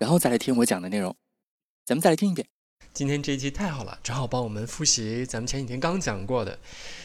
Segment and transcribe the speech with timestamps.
[0.00, 1.14] 然后再来听我讲的内容。
[1.84, 2.48] 咱们再来听一遍。
[2.94, 6.58] 今天这一期太好了，正好帮我们复习咱们前几天刚讲过的。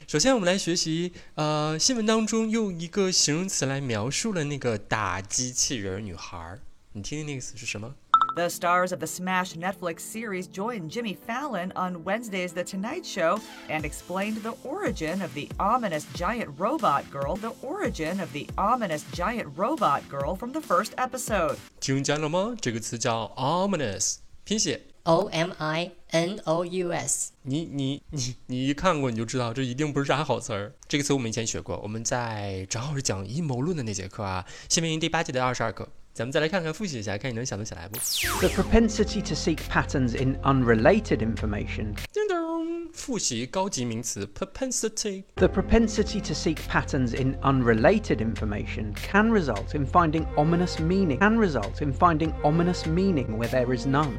[0.08, 6.58] 首先，我们来学习，呃，新闻当中用一个形容词来描述了那个打机器人女孩。
[6.94, 7.94] 你听听那个词是什么
[8.37, 13.41] ？The stars of the smash Netflix series joined Jimmy Fallon on Wednesday's The Tonight Show
[13.69, 19.05] and explained the origin of the ominous giant robot girl, the origin of the ominous
[19.13, 21.57] giant robot girl from the first episode.
[21.81, 22.55] 听见了吗？
[22.61, 27.33] 这个词叫 ominous，拼写 O M I N O U S。
[27.43, 30.73] 你你你你一看过你就知道，这一定不是啥好词儿。
[30.87, 35.89] 这个词我们以前学过，我们在正好是讲阴谋论的那节课啊，新闻营第八季的二十二课。
[36.15, 37.97] 咱们再来看看，复习一下，看你能想得起来不？
[38.41, 41.95] The propensity to seek patterns in unrelated information。
[42.13, 51.21] 叮咚，复习高级名词 propensity。The propensity to seek patterns in unrelated information can result in finding ominous meaning.
[51.21, 54.19] Can result in finding ominous meaning where there is none.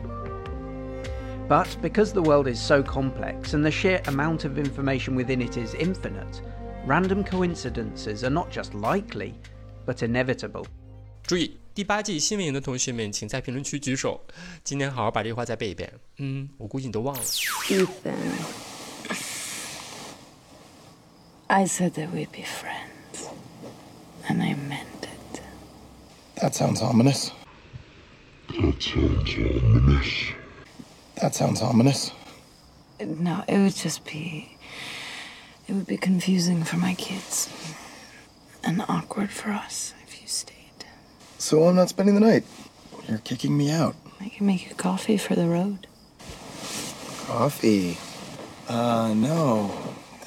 [1.47, 5.57] But because the world is so complex and the sheer amount of information within it
[5.57, 6.41] is infinite,
[6.87, 9.35] random coincidences are not just likely,
[9.85, 10.65] but inevitable.
[11.25, 14.21] 注意，第八季新闻营的同学们，请在评论区举手。
[14.63, 15.91] 今天好好把这句话再背一遍。
[16.17, 17.23] 嗯，我估计你都忘了。
[17.23, 18.15] Ethan,
[21.47, 23.29] I said that we'd be friends,
[24.27, 25.41] and I meant it.
[26.35, 27.31] That sounds ominous.
[28.49, 30.33] That sounds ominous.
[31.15, 32.11] That sounds ominous.
[32.99, 34.57] No, it would just be.
[35.67, 37.47] It would be confusing for my kids.
[38.63, 40.54] And awkward for us if you stayed.
[41.37, 42.43] So I'm not spending the night.
[43.07, 43.95] You're kicking me out.
[44.19, 45.87] I can make you coffee for the road.
[47.27, 47.97] Coffee?
[48.67, 49.71] Uh, no.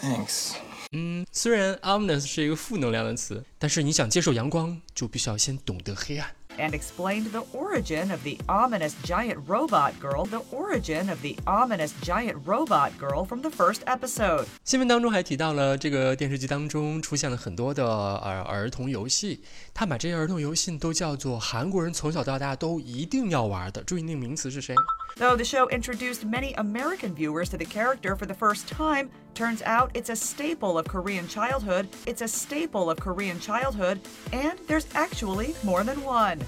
[0.00, 0.54] Thanks.
[0.92, 6.30] 嗯，虽然 ominous 是一个负能量的词，但是你想接受阳光，就必须要先懂得黑暗。
[6.59, 11.93] And explained the origin of the ominous giant robot girl, the origin of the ominous
[12.01, 14.45] giant robot girl from the first episode.
[14.63, 19.41] 新闻当中还提到了这个电视剧当中出现了很多的儿儿童游戏，
[19.73, 23.81] 他把这些儿童游戏都叫做韩国人从小到大都一定要玩的。
[23.83, 24.75] 注意那个名词是谁
[25.18, 29.62] ？Though the show introduced many American viewers to the character for the first time, turns
[29.62, 31.86] out it's a staple of Korean childhood.
[32.04, 34.00] It's a staple of Korean childhood,
[34.32, 36.40] and there's actually more than one.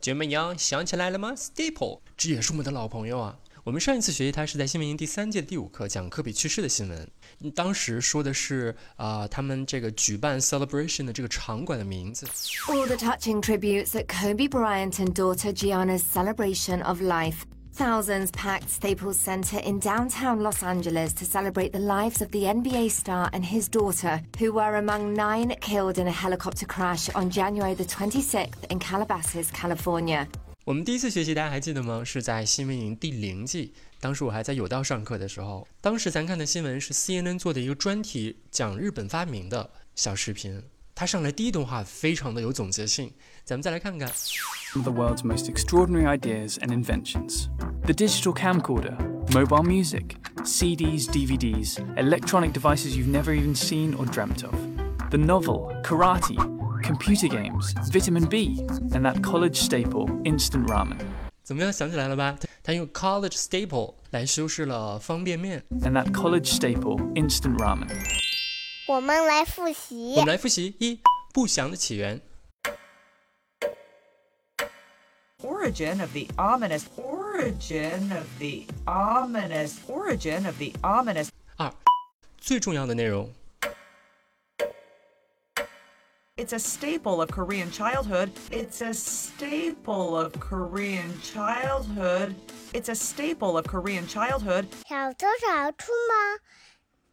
[0.00, 0.58] 怎么样？
[0.58, 1.34] 想起来了吗？
[1.36, 3.36] Staple，这也是我们的老朋友啊。
[3.62, 7.06] 我们上一次学习它是在新闻营第三届的第五课讲科比去世的新闻，
[7.54, 12.26] 当时说的是啊、呃，他们这个举办 celebration 的这个场馆的名字。
[12.66, 17.42] All the touching tributes at Kobe Bryant and daughter Gianna's celebration of life.
[17.74, 22.90] Thousands packed Staples Center in downtown Los Angeles to celebrate the lives of the NBA
[22.90, 27.74] star and his daughter, who were among nine killed in a helicopter crash on January
[27.74, 30.26] the 26th in Calabasas, California.
[30.64, 32.04] 我们第一次学习，大家还记得吗？
[32.04, 40.62] 是在新闻营第零季，当时我还在有道上课的时候，当时咱看的新闻是 CNN 做的一个专题，讲日本发明的小视频。
[40.94, 43.12] 它上来第一段话非常的有总结性，
[43.44, 44.08] 咱们再来看看。
[44.74, 47.48] The world's most extraordinary ideas and inventions:
[47.84, 48.96] the digital camcorder,
[49.32, 54.54] mobile music, CDs, DVDs, electronic devices you've never even seen or dreamt of,
[55.10, 56.36] the novel, karate,
[56.82, 60.98] computer games, vitamin B, and that college staple, instant ramen.
[61.42, 62.36] 怎么样，想起来了吧？
[62.62, 65.64] 他用 college staple 来修饰了方便面。
[65.80, 67.88] And that college staple, instant ramen.
[68.86, 70.14] 我们来复习。
[70.16, 71.00] 我们来复习一
[71.32, 72.20] 不祥的起源。
[75.42, 76.84] Origin of the ominous.
[76.96, 79.78] Origin of the ominous.
[79.88, 81.28] Origin of the ominous.
[81.56, 81.72] 二
[82.38, 83.32] 最重要的内容。
[86.36, 88.30] It's a staple of Korean childhood.
[88.50, 92.34] It's a staple of Korean childhood.
[92.72, 94.66] It's a staple of Korean childhood.
[94.88, 96.40] 小偷找出吗？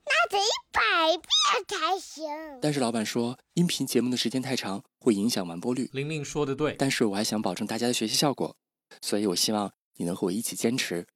[0.05, 2.25] 那得一百遍才行。
[2.61, 5.89] 但是老板说，音频节目的时间太长，会影响完播率。
[5.93, 8.57] 玲玲说的对，但是我还想保证大家的学习效果，
[9.01, 11.07] 所以我希望你能和我一起坚持，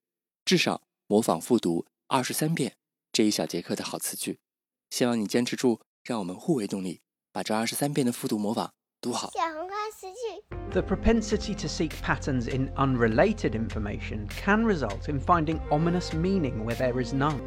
[0.45, 2.77] 至少模仿复读二十三遍
[3.13, 4.39] 这一小节课的好词句。
[4.91, 7.01] 希望你坚持住，让我们互为动力，
[7.33, 9.31] 把这二十三遍的复读模仿读好。
[9.33, 10.45] 小红花词句。
[10.71, 17.03] The propensity to seek patterns in unrelated information can result in finding ominous meaning where there
[17.03, 17.41] is none.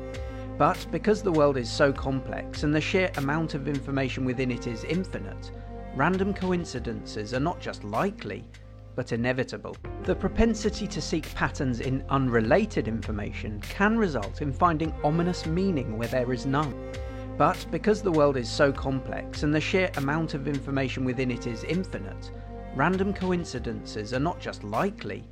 [0.59, 4.67] But because the world is so complex and the sheer amount of information within it
[4.67, 5.51] is infinite,
[5.97, 8.45] random coincidences are not just likely,
[8.95, 9.77] but inevitable.
[10.05, 16.09] The propensity to seek patterns in unrelated information can result in finding ominous meaning where
[16.09, 16.73] there is none.
[17.37, 21.49] But because the world is so complex and the sheer amount of information within it
[21.49, 22.31] is infinite,
[22.77, 25.25] random coincidences are not just likely,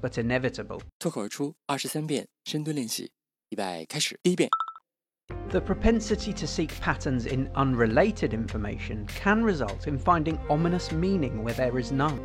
[0.00, 0.80] but inevitable.
[0.98, 3.12] 脱口而出二十三遍深蹲练习，
[3.50, 4.18] 预备开始。
[4.22, 4.48] 第一遍，
[5.55, 11.53] the propensity to seek patterns in unrelated information can result in finding ominous meaning where
[11.53, 12.19] there is none.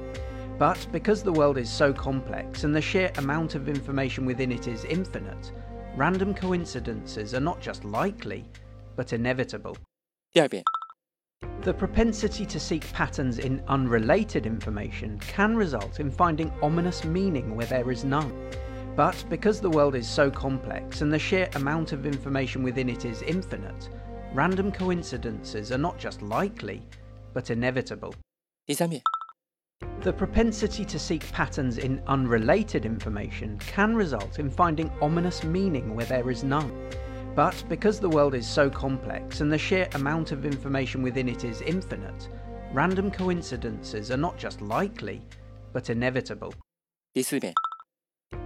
[0.58, 4.66] But because the world is so complex and the sheer amount of information within it
[4.66, 5.52] is infinite,
[5.94, 8.44] random coincidences are not just likely,
[8.96, 9.76] but inevitable.
[11.62, 17.66] The propensity to seek patterns in unrelated information can result in finding ominous meaning where
[17.66, 18.50] there is none.
[18.95, 23.03] But because the world is so complex and the sheer amount of information within it
[23.03, 23.89] is infinite,
[24.33, 26.81] random coincidences are not just likely,
[27.33, 28.13] but inevitable.
[28.65, 29.01] 第三遍，
[30.01, 36.05] The propensity to seek patterns in unrelated information can result in finding ominous meaning where
[36.05, 36.71] there is none.
[37.35, 41.43] But because the world is so complex and the sheer amount of information within it
[41.43, 42.29] is infinite,
[42.71, 45.21] random coincidences are not just likely,
[45.73, 46.53] but inevitable.
[47.13, 47.53] 第四遍，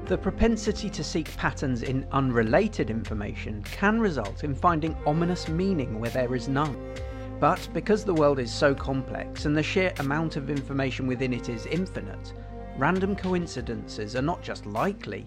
[0.07, 6.11] The propensity to seek patterns in unrelated information can result in finding ominous meaning where
[6.11, 6.95] there is none.
[7.41, 11.49] But because the world is so complex and the sheer amount of information within it
[11.49, 12.35] is infinite,
[12.77, 15.27] random coincidences are not just likely,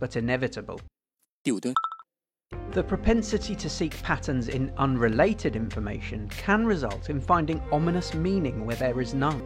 [0.00, 0.80] but inevitable.
[1.44, 8.74] The propensity to seek patterns in unrelated information can result in finding ominous meaning where
[8.74, 9.40] there is none.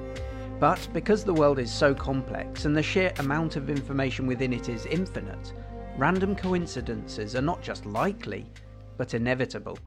[0.60, 4.68] But because the world is so complex and the sheer amount of information within it
[4.68, 5.54] is infinite,
[5.96, 8.46] random coincidences are not just likely,
[8.98, 9.78] but inevitable.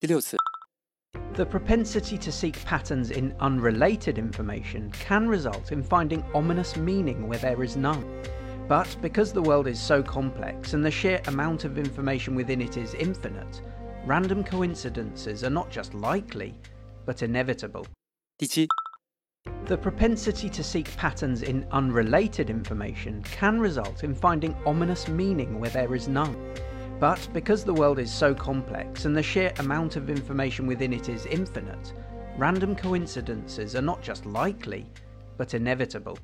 [0.00, 7.38] The propensity to seek patterns in unrelated information can result in finding ominous meaning where
[7.38, 8.04] there is none.
[8.66, 12.76] But because the world is so complex and the sheer amount of information within it
[12.76, 13.62] is infinite,
[14.04, 16.56] random coincidences are not just likely,
[17.06, 17.86] but inevitable.
[18.38, 18.68] 第七,
[19.68, 25.68] the propensity to seek patterns in unrelated information can result in finding ominous meaning where
[25.68, 26.54] there is none.
[26.98, 31.10] But because the world is so complex and the sheer amount of information within it
[31.10, 31.92] is infinite,
[32.38, 34.86] random coincidences are not just likely,
[35.36, 36.18] but inevitable.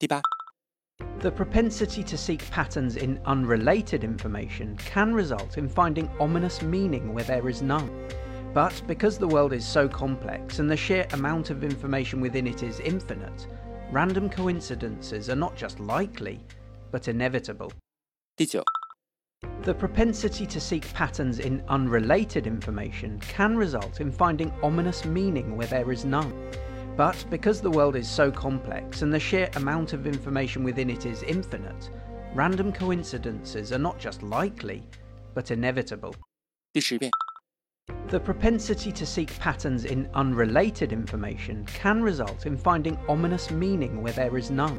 [0.00, 7.24] The propensity to seek patterns in unrelated information can result in finding ominous meaning where
[7.24, 7.88] there is none.
[8.53, 12.63] But because the world is so complex and the sheer amount of information within it
[12.63, 13.47] is infinite,
[13.91, 16.39] random coincidences are not just likely,
[16.91, 17.71] but inevitable.
[18.35, 18.63] 第九，
[19.63, 25.67] The propensity to seek patterns in unrelated information can result in finding ominous meaning where
[25.67, 26.33] there is none.
[26.97, 31.05] But because the world is so complex and the sheer amount of information within it
[31.05, 31.89] is infinite,
[32.33, 34.83] random coincidences are not just likely,
[35.33, 36.13] but inevitable.
[36.73, 37.11] 第十遍，
[38.14, 44.12] the propensity to seek patterns in unrelated information can result in finding ominous meaning where
[44.12, 44.78] there is none.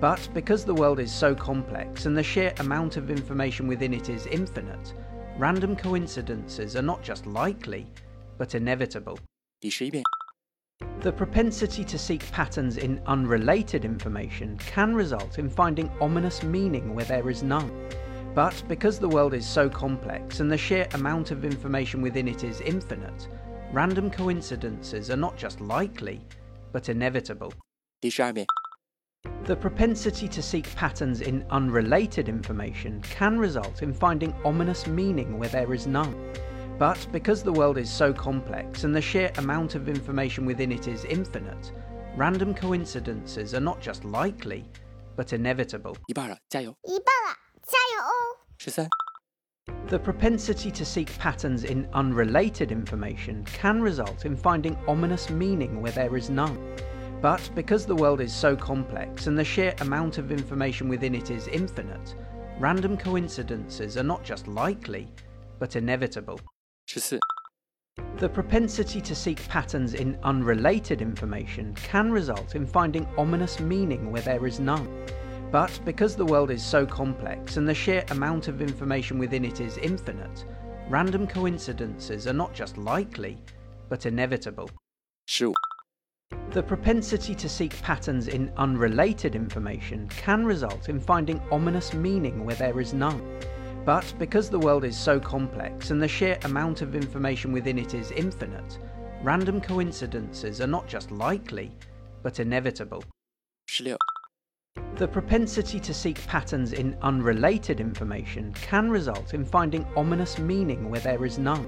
[0.00, 4.08] But because the world is so complex and the sheer amount of information within it
[4.08, 4.94] is infinite,
[5.36, 7.92] random coincidences are not just likely,
[8.38, 9.18] but inevitable.
[9.60, 17.04] The propensity to seek patterns in unrelated information can result in finding ominous meaning where
[17.04, 17.70] there is none.
[18.35, 22.43] But because the world is so complex and the sheer amount of information within it
[22.43, 23.27] is infinite,
[23.73, 26.21] random coincidences are not just likely,
[26.71, 27.51] but inevitable.
[27.99, 28.45] 第十二遍，
[29.45, 35.49] The propensity to seek patterns in unrelated information can result in finding ominous meaning where
[35.49, 36.13] there is none.
[36.77, 40.87] But because the world is so complex and the sheer amount of information within it
[40.87, 41.71] is infinite,
[42.15, 44.65] random coincidences are not just likely,
[45.15, 45.95] but inevitable.
[46.07, 46.75] 一半了，加油！
[46.83, 48.03] 一半了，加油
[49.88, 55.92] the propensity to seek patterns in unrelated information can result in finding ominous meaning where
[55.92, 56.76] there is none.
[57.20, 61.30] But because the world is so complex and the sheer amount of information within it
[61.30, 62.14] is infinite,
[62.58, 65.08] random coincidences are not just likely,
[65.58, 66.40] but inevitable.
[68.18, 74.22] The propensity to seek patterns in unrelated information can result in finding ominous meaning where
[74.22, 74.88] there is none.
[75.52, 79.60] But because the world is so complex and the sheer amount of information within it
[79.60, 80.46] is infinite,
[80.88, 83.36] random coincidences are not just likely,
[83.90, 84.70] but inevitable.
[85.26, 85.52] Sure.
[86.52, 92.56] The propensity to seek patterns in unrelated information can result in finding ominous meaning where
[92.56, 93.38] there is none.
[93.84, 97.92] But because the world is so complex and the sheer amount of information within it
[97.92, 98.78] is infinite,
[99.22, 101.72] random coincidences are not just likely,
[102.22, 103.04] but inevitable.
[103.66, 103.98] Sure.
[105.02, 111.00] The propensity to seek patterns in unrelated information can result in finding ominous meaning where
[111.00, 111.66] there is none.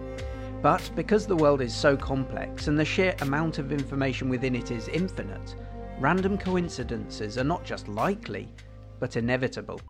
[0.63, 4.71] But because the world is so complex and the sheer amount of information within it
[4.71, 5.57] is infinite,
[5.99, 8.55] random coincidences are not just likely,
[9.01, 9.81] but inevitable.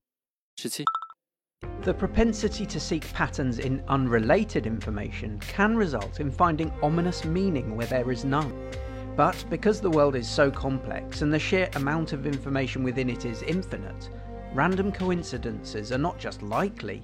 [1.83, 7.89] The propensity to seek patterns in unrelated information can result in finding ominous meaning where
[7.89, 8.71] there is none.
[9.17, 13.25] But because the world is so complex and the sheer amount of information within it
[13.25, 14.11] is infinite,
[14.53, 17.03] random coincidences are not just likely,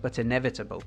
[0.00, 0.82] but inevitable.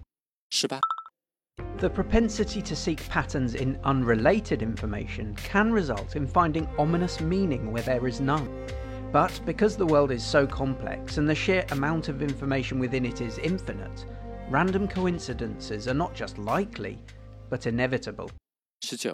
[1.78, 7.84] The propensity to seek patterns in unrelated information can result in finding ominous meaning where
[7.84, 8.68] there is none.
[9.14, 13.22] But because the world is so complex and the sheer amount of information within it
[13.22, 14.06] is infinite,
[14.50, 17.00] random coincidences are not just likely,
[17.50, 18.30] but inevitable.
[18.84, 19.14] 19.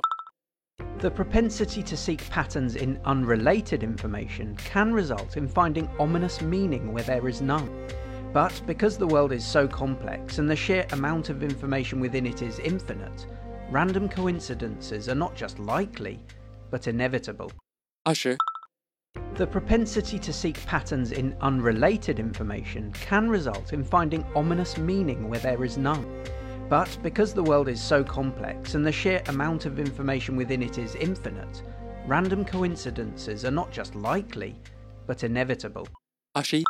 [1.02, 7.04] The propensity to seek patterns in unrelated information can result in finding ominous meaning where
[7.04, 7.88] there is none.
[8.32, 12.44] But because the world is so complex and the sheer amount of information within it
[12.44, 13.26] is infinite,
[13.72, 16.20] random coincidences are not just likely,
[16.70, 17.52] but inevitable.
[18.06, 18.38] Usher.
[19.34, 25.40] The propensity to seek patterns in unrelated information can result in finding ominous meaning where
[25.40, 26.06] there is none.
[26.72, 30.78] But because the world is so complex and the sheer amount of information within it
[30.78, 31.64] is infinite,
[32.08, 34.56] random coincidences are not just likely,
[35.06, 35.86] but inevitable.
[36.38, 36.64] Ashi.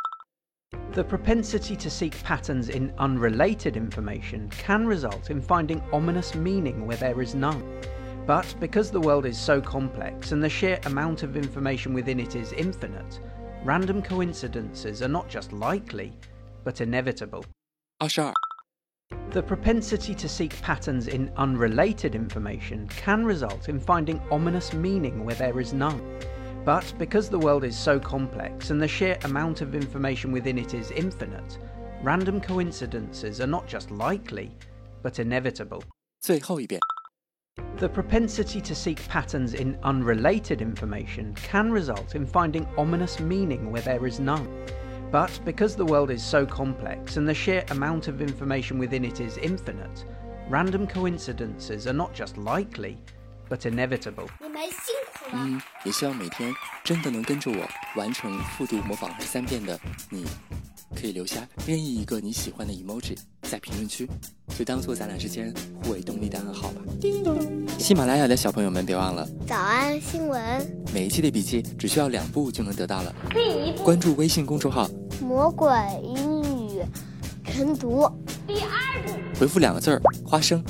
[0.90, 6.96] The propensity to seek patterns in unrelated information can result in finding ominous meaning where
[6.96, 7.62] there is none.
[8.26, 12.34] But because the world is so complex and the sheer amount of information within it
[12.34, 13.20] is infinite,
[13.64, 16.12] random coincidences are not just likely,
[16.64, 17.44] but inevitable.
[18.00, 18.34] Ashar.
[19.37, 25.35] The propensity to seek patterns in unrelated information can result in finding ominous meaning where
[25.35, 26.01] there is none.
[26.65, 30.73] But because the world is so complex and the sheer amount of information within it
[30.73, 31.59] is infinite,
[32.01, 34.57] random coincidences are not just likely,
[35.03, 35.83] but inevitable.
[36.19, 36.79] 最后一遍。
[37.77, 43.83] The propensity to seek patterns in unrelated information can result in finding ominous meaning where
[43.83, 44.47] there is none.
[45.11, 49.21] But because the world is so complex and the sheer amount of information within it
[49.21, 50.05] is infinite,
[50.49, 52.97] random coincidences are not just likely,
[53.49, 54.27] but inevitable.
[54.41, 55.43] 你们辛苦了。
[55.45, 60.25] 嗯，也希望每天真的能跟着我完成复读模仿三遍的你，
[60.93, 64.09] 可以留下任意一个你喜欢的 emoji 在评论区，
[64.57, 66.81] 就当做咱俩之间互为动力的暗号吧。
[67.77, 70.41] 喜马拉雅的小朋友们，别忘了早安新闻，
[70.93, 73.15] 每一期的笔记只需要两步就能得到了。
[73.29, 74.89] 第一步，关注微信公众号，
[75.22, 75.70] 魔鬼
[76.02, 76.82] 英语
[77.44, 78.10] 晨读。
[78.46, 80.62] 第二步，回复两个字儿“花生”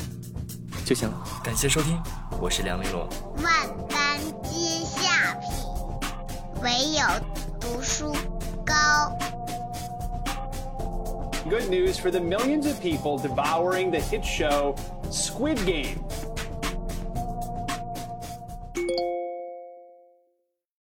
[0.85, 1.25] 就行了。
[1.42, 1.99] 感谢收听，
[2.38, 3.09] 我是梁玲珑。
[3.42, 5.50] 万般皆下品，
[6.62, 7.02] 唯有
[7.59, 8.14] 读书
[8.64, 8.75] 高。
[11.49, 14.76] Good news for the millions of people devouring the hit show
[15.11, 15.99] Squid Game.